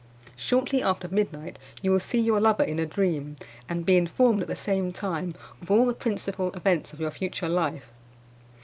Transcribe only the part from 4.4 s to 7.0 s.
at the same time of all the principal events of